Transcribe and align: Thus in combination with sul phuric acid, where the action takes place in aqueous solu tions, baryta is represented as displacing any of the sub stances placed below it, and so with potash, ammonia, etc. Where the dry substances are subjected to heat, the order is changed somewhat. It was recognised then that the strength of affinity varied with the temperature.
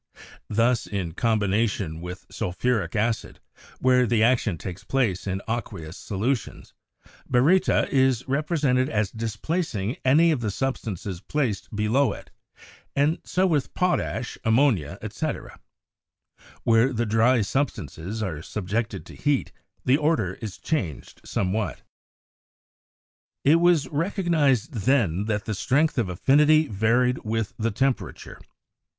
Thus 0.49 0.87
in 0.87 1.11
combination 1.11 2.01
with 2.01 2.25
sul 2.31 2.53
phuric 2.53 2.95
acid, 2.95 3.39
where 3.77 4.07
the 4.07 4.23
action 4.23 4.57
takes 4.57 4.83
place 4.83 5.27
in 5.27 5.43
aqueous 5.47 5.93
solu 5.95 6.35
tions, 6.35 6.73
baryta 7.29 7.87
is 7.89 8.27
represented 8.27 8.89
as 8.89 9.11
displacing 9.11 9.97
any 10.03 10.31
of 10.31 10.39
the 10.41 10.49
sub 10.49 10.79
stances 10.79 11.21
placed 11.21 11.75
below 11.75 12.13
it, 12.13 12.31
and 12.95 13.19
so 13.23 13.45
with 13.45 13.75
potash, 13.75 14.39
ammonia, 14.43 14.97
etc. 15.03 15.59
Where 16.63 16.91
the 16.91 17.05
dry 17.05 17.41
substances 17.41 18.23
are 18.23 18.41
subjected 18.41 19.05
to 19.05 19.13
heat, 19.13 19.51
the 19.85 19.97
order 19.97 20.33
is 20.41 20.57
changed 20.57 21.21
somewhat. 21.25 21.83
It 23.43 23.57
was 23.59 23.87
recognised 23.89 24.73
then 24.73 25.25
that 25.25 25.45
the 25.45 25.53
strength 25.53 25.99
of 25.99 26.09
affinity 26.09 26.65
varied 26.65 27.19
with 27.23 27.53
the 27.59 27.69
temperature. 27.69 28.39